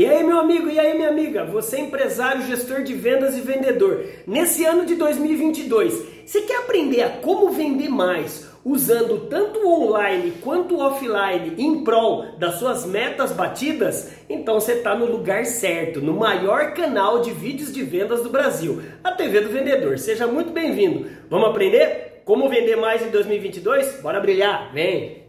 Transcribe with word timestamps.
E 0.00 0.06
aí, 0.06 0.24
meu 0.24 0.38
amigo, 0.38 0.66
e 0.70 0.80
aí, 0.80 0.96
minha 0.96 1.10
amiga? 1.10 1.44
Você 1.44 1.76
é 1.76 1.80
empresário, 1.80 2.46
gestor 2.46 2.82
de 2.82 2.94
vendas 2.94 3.36
e 3.36 3.42
vendedor. 3.42 4.02
Nesse 4.26 4.64
ano 4.64 4.86
de 4.86 4.94
2022, 4.94 5.92
você 6.24 6.40
quer 6.40 6.56
aprender 6.56 7.02
a 7.02 7.10
como 7.10 7.50
vender 7.50 7.90
mais 7.90 8.48
usando 8.64 9.28
tanto 9.28 9.68
online 9.68 10.32
quanto 10.42 10.78
offline 10.78 11.52
em 11.58 11.84
prol 11.84 12.28
das 12.38 12.54
suas 12.54 12.86
metas 12.86 13.32
batidas? 13.32 14.10
Então 14.26 14.58
você 14.58 14.72
está 14.72 14.94
no 14.94 15.04
lugar 15.04 15.44
certo, 15.44 16.00
no 16.00 16.14
maior 16.14 16.72
canal 16.72 17.20
de 17.20 17.30
vídeos 17.32 17.70
de 17.70 17.82
vendas 17.82 18.22
do 18.22 18.30
Brasil, 18.30 18.80
a 19.04 19.12
TV 19.12 19.42
do 19.42 19.50
Vendedor. 19.50 19.98
Seja 19.98 20.26
muito 20.26 20.50
bem-vindo. 20.50 21.10
Vamos 21.28 21.50
aprender 21.50 22.22
como 22.24 22.48
vender 22.48 22.76
mais 22.76 23.02
em 23.02 23.10
2022? 23.10 24.00
Bora 24.00 24.18
brilhar, 24.18 24.72
vem! 24.72 25.20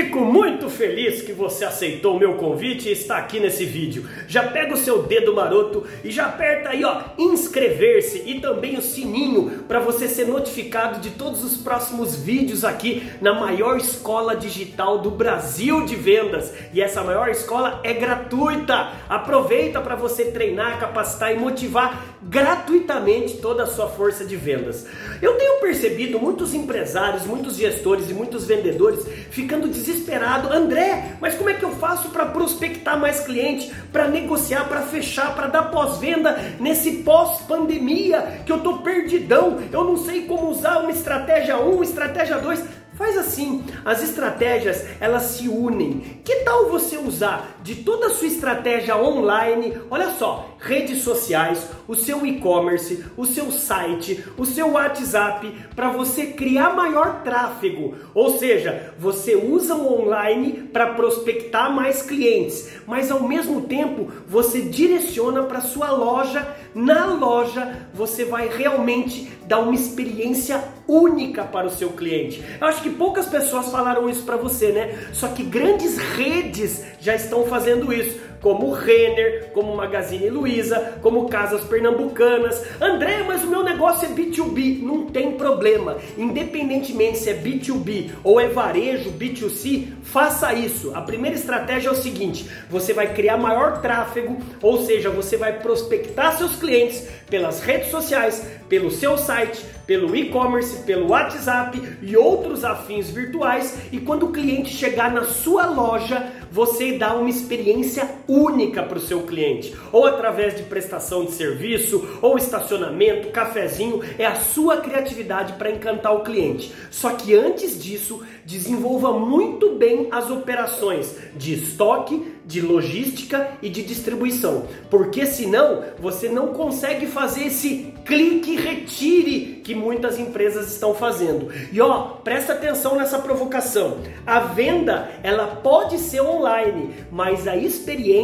Fico 0.00 0.20
muito 0.20 0.70
feliz 0.70 1.20
que 1.20 1.30
você 1.30 1.62
aceitou 1.62 2.16
o 2.16 2.18
meu 2.18 2.36
convite 2.36 2.88
e 2.88 2.92
está 2.92 3.18
aqui 3.18 3.38
nesse 3.38 3.66
vídeo. 3.66 4.08
Já 4.26 4.44
pega 4.44 4.72
o 4.72 4.76
seu 4.78 5.02
dedo 5.02 5.34
maroto 5.34 5.86
e 6.02 6.10
já 6.10 6.24
aperta 6.24 6.70
aí, 6.70 6.82
ó, 6.82 7.02
inscrever-se 7.18 8.22
e 8.24 8.40
também 8.40 8.78
o 8.78 8.82
sininho 8.82 9.64
para 9.68 9.78
você 9.78 10.08
ser 10.08 10.26
notificado 10.26 11.00
de 11.00 11.10
todos 11.10 11.44
os 11.44 11.58
próximos 11.58 12.16
vídeos 12.16 12.64
aqui 12.64 13.10
na 13.20 13.34
maior 13.34 13.76
escola 13.76 14.34
digital 14.34 14.96
do 15.00 15.10
Brasil 15.10 15.84
de 15.84 15.96
vendas. 15.96 16.50
E 16.72 16.80
essa 16.80 17.04
maior 17.04 17.28
escola 17.28 17.78
é 17.84 17.92
gratuita. 17.92 18.92
Aproveita 19.06 19.82
para 19.82 19.96
você 19.96 20.30
treinar, 20.30 20.80
capacitar 20.80 21.30
e 21.30 21.38
motivar 21.38 22.06
gratuitamente 22.22 23.36
toda 23.36 23.64
a 23.64 23.66
sua 23.66 23.88
força 23.88 24.24
de 24.24 24.36
vendas. 24.36 24.86
Eu 25.20 25.34
tenho 25.34 25.60
percebido 25.60 26.18
muitos 26.18 26.54
empresários, 26.54 27.26
muitos 27.26 27.56
gestores 27.56 28.08
e 28.08 28.14
muitos 28.14 28.46
vendedores 28.46 29.06
ficando 29.30 29.68
desesperado. 29.90 30.52
André, 30.52 31.16
mas 31.20 31.34
como 31.34 31.50
é 31.50 31.54
que 31.54 31.64
eu 31.64 31.70
faço 31.72 32.10
para 32.10 32.26
prospectar 32.26 32.98
mais 32.98 33.20
cliente, 33.20 33.72
para 33.92 34.08
negociar, 34.08 34.64
para 34.64 34.82
fechar, 34.82 35.34
para 35.34 35.48
dar 35.48 35.64
pós-venda 35.64 36.38
nesse 36.58 36.98
pós-pandemia 36.98 38.42
que 38.46 38.52
eu 38.52 38.60
tô 38.60 38.78
perdidão? 38.78 39.58
Eu 39.72 39.84
não 39.84 39.96
sei 39.96 40.26
como 40.26 40.48
usar 40.48 40.78
uma 40.78 40.90
estratégia 40.90 41.58
1, 41.58 41.82
estratégia 41.82 42.38
2. 42.38 42.80
Faz 42.94 43.16
assim, 43.16 43.64
as 43.84 44.02
estratégias 44.02 44.84
elas 45.00 45.22
se 45.22 45.48
unem. 45.48 46.20
Que 46.24 46.36
tal 46.36 46.68
você 46.68 46.98
usar 46.98 47.58
de 47.62 47.76
toda 47.76 48.08
a 48.08 48.10
sua 48.10 48.26
estratégia 48.26 48.96
online, 48.96 49.74
olha 49.90 50.10
só, 50.10 50.56
redes 50.58 51.02
sociais, 51.02 51.66
o 51.88 51.94
seu 51.94 52.26
e-commerce, 52.26 53.04
o 53.16 53.24
seu 53.24 53.50
site, 53.50 54.24
o 54.36 54.44
seu 54.44 54.72
WhatsApp 54.72 55.50
para 55.74 55.90
você 55.90 56.26
criar 56.26 56.74
maior 56.74 57.22
tráfego. 57.22 57.94
Ou 58.14 58.38
seja, 58.38 58.92
você 58.98 59.34
usa 59.34 59.74
o 59.74 60.02
online 60.02 60.68
para 60.72 60.94
prospectar 60.94 61.72
mais 61.72 62.02
clientes, 62.02 62.70
mas 62.86 63.10
ao 63.10 63.22
mesmo 63.22 63.62
tempo 63.62 64.08
você 64.26 64.60
direciona 64.60 65.44
para 65.44 65.60
sua 65.60 65.90
loja. 65.90 66.56
Na 66.74 67.06
loja 67.06 67.88
você 67.94 68.24
vai 68.24 68.48
realmente 68.48 69.30
dar 69.46 69.60
uma 69.60 69.74
experiência 69.74 70.62
única 70.90 71.44
para 71.44 71.66
o 71.66 71.70
seu 71.70 71.90
cliente. 71.90 72.42
Eu 72.60 72.66
acho 72.66 72.82
que 72.82 72.90
poucas 72.90 73.26
pessoas 73.26 73.70
falaram 73.70 74.08
isso 74.08 74.24
para 74.24 74.36
você, 74.36 74.72
né? 74.72 74.98
Só 75.12 75.28
que 75.28 75.42
grandes 75.42 75.96
redes 75.98 76.84
já 77.00 77.14
estão 77.14 77.44
fazendo 77.46 77.92
isso 77.92 78.29
como 78.40 78.72
Renner, 78.72 79.50
como 79.52 79.76
Magazine 79.76 80.30
Luiza, 80.30 80.98
como 81.02 81.28
Casas 81.28 81.62
Pernambucanas. 81.62 82.64
André, 82.80 83.22
mas 83.26 83.44
o 83.44 83.48
meu 83.48 83.62
negócio 83.62 84.06
é 84.06 84.12
B2B. 84.12 84.82
Não 84.82 85.06
tem 85.06 85.32
problema. 85.32 85.98
Independentemente 86.16 87.18
se 87.18 87.30
é 87.30 87.34
B2B 87.34 88.10
ou 88.24 88.40
é 88.40 88.48
varejo, 88.48 89.12
B2C, 89.12 89.88
faça 90.02 90.52
isso. 90.54 90.92
A 90.94 91.02
primeira 91.02 91.36
estratégia 91.36 91.88
é 91.88 91.92
o 91.92 91.96
seguinte: 91.96 92.48
você 92.68 92.92
vai 92.92 93.12
criar 93.14 93.36
maior 93.36 93.80
tráfego, 93.80 94.38
ou 94.62 94.84
seja, 94.84 95.10
você 95.10 95.36
vai 95.36 95.58
prospectar 95.60 96.36
seus 96.36 96.56
clientes 96.56 97.06
pelas 97.28 97.60
redes 97.60 97.90
sociais, 97.90 98.44
pelo 98.68 98.90
seu 98.90 99.16
site, 99.16 99.64
pelo 99.86 100.14
e-commerce, 100.14 100.84
pelo 100.84 101.08
WhatsApp 101.08 101.80
e 102.00 102.16
outros 102.16 102.64
afins 102.64 103.10
virtuais. 103.10 103.76
E 103.90 103.98
quando 103.98 104.26
o 104.26 104.32
cliente 104.32 104.70
chegar 104.70 105.12
na 105.12 105.24
sua 105.24 105.66
loja, 105.66 106.30
você 106.50 106.92
dá 106.92 107.14
uma 107.14 107.28
experiência 107.28 108.08
única 108.30 108.82
para 108.82 108.98
o 108.98 109.00
seu 109.00 109.22
cliente, 109.22 109.74
ou 109.92 110.06
através 110.06 110.56
de 110.56 110.62
prestação 110.62 111.24
de 111.24 111.32
serviço, 111.32 112.18
ou 112.22 112.38
estacionamento, 112.38 113.28
cafezinho, 113.30 114.00
é 114.18 114.24
a 114.24 114.36
sua 114.36 114.76
criatividade 114.78 115.54
para 115.54 115.70
encantar 115.70 116.14
o 116.14 116.22
cliente. 116.22 116.72
Só 116.90 117.10
que 117.10 117.34
antes 117.34 117.82
disso, 117.82 118.22
desenvolva 118.44 119.12
muito 119.12 119.74
bem 119.74 120.08
as 120.10 120.30
operações 120.30 121.16
de 121.36 121.54
estoque, 121.54 122.34
de 122.44 122.60
logística 122.60 123.52
e 123.62 123.68
de 123.68 123.82
distribuição, 123.82 124.66
porque 124.90 125.24
senão 125.24 125.84
você 125.98 126.28
não 126.28 126.48
consegue 126.48 127.06
fazer 127.06 127.46
esse 127.46 127.94
clique 128.04 128.56
retire 128.56 129.60
que 129.62 129.74
muitas 129.74 130.18
empresas 130.18 130.72
estão 130.72 130.94
fazendo. 130.94 131.48
E 131.70 131.80
ó, 131.80 132.02
presta 132.24 132.54
atenção 132.54 132.96
nessa 132.96 133.18
provocação. 133.20 133.98
A 134.26 134.40
venda, 134.40 135.10
ela 135.22 135.46
pode 135.46 135.98
ser 135.98 136.22
online, 136.22 136.90
mas 137.10 137.46
a 137.46 137.56
experiência 137.56 138.19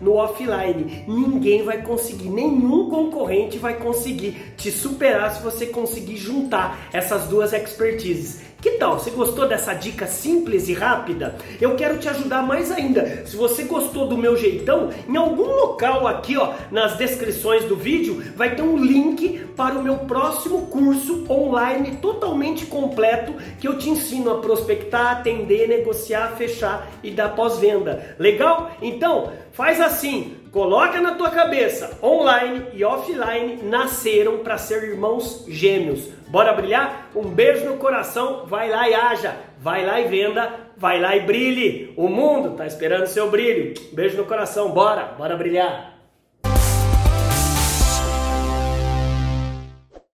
no 0.00 0.14
offline, 0.14 1.04
ninguém 1.06 1.62
vai 1.62 1.82
conseguir, 1.82 2.28
nenhum 2.28 2.90
concorrente 2.90 3.58
vai 3.58 3.74
conseguir 3.74 4.54
te 4.56 4.70
superar 4.70 5.34
se 5.34 5.42
você 5.42 5.66
conseguir 5.66 6.16
juntar 6.16 6.88
essas 6.92 7.24
duas 7.24 7.52
expertises. 7.52 8.40
Que 8.60 8.72
tal? 8.72 8.98
Você 8.98 9.10
gostou 9.12 9.46
dessa 9.46 9.72
dica 9.72 10.08
simples 10.08 10.68
e 10.68 10.74
rápida? 10.74 11.36
Eu 11.60 11.76
quero 11.76 11.96
te 11.98 12.08
ajudar 12.08 12.42
mais 12.42 12.72
ainda. 12.72 13.24
Se 13.24 13.36
você 13.36 13.62
gostou 13.62 14.08
do 14.08 14.18
meu 14.18 14.36
jeitão, 14.36 14.90
em 15.08 15.16
algum 15.16 15.46
local 15.46 16.08
aqui, 16.08 16.36
ó, 16.36 16.54
nas 16.68 16.96
descrições 16.96 17.64
do 17.66 17.76
vídeo, 17.76 18.20
vai 18.34 18.56
ter 18.56 18.62
um 18.62 18.76
link 18.76 19.46
para 19.56 19.78
o 19.78 19.82
meu 19.82 19.98
próximo 19.98 20.66
curso 20.66 21.24
online 21.30 21.98
totalmente 21.98 22.66
completo 22.66 23.32
que 23.60 23.68
eu 23.68 23.78
te 23.78 23.90
ensino 23.90 24.28
a 24.32 24.40
prospectar, 24.40 25.18
atender, 25.18 25.68
negociar, 25.68 26.34
fechar 26.36 26.90
e 27.00 27.12
dar 27.12 27.36
pós-venda. 27.36 28.16
Legal? 28.18 28.72
Então, 28.82 29.30
faz 29.52 29.80
assim, 29.80 30.34
Coloca 30.58 31.00
na 31.00 31.14
tua 31.14 31.30
cabeça, 31.30 31.96
online 32.02 32.66
e 32.72 32.84
offline 32.84 33.62
nasceram 33.62 34.38
para 34.38 34.58
ser 34.58 34.82
irmãos 34.82 35.44
gêmeos. 35.46 36.08
Bora 36.26 36.52
brilhar? 36.52 37.10
Um 37.14 37.30
beijo 37.30 37.64
no 37.64 37.76
coração, 37.76 38.44
vai 38.44 38.68
lá 38.68 38.88
e 38.88 38.92
haja, 38.92 39.36
vai 39.60 39.86
lá 39.86 40.00
e 40.00 40.08
venda, 40.08 40.52
vai 40.76 41.00
lá 41.00 41.14
e 41.14 41.20
brilhe. 41.20 41.94
O 41.96 42.08
mundo 42.08 42.56
tá 42.56 42.66
esperando 42.66 43.06
seu 43.06 43.30
brilho. 43.30 43.72
Beijo 43.92 44.16
no 44.16 44.24
coração, 44.24 44.72
bora, 44.72 45.14
bora 45.16 45.36
brilhar. 45.36 45.97